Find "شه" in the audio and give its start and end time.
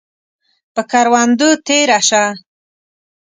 2.07-2.23